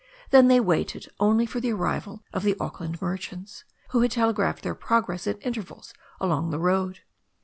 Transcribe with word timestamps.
Then 0.31 0.47
they 0.47 0.59
waited 0.59 1.09
only 1.19 1.45
for 1.45 1.59
the 1.59 1.71
arrival 1.73 2.23
of 2.33 2.41
the 2.41 2.55
Auckland 2.59 2.99
mer 3.03 3.17
chants, 3.17 3.65
who 3.89 4.01
had 4.01 4.09
telegraphed 4.09 4.63
their 4.63 4.73
progress 4.73 5.27
at 5.27 5.37
intervals 5.45 5.93
along 6.19 6.49
the 6.49 6.57
road. 6.57 7.01